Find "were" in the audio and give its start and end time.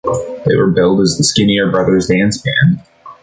0.55-0.71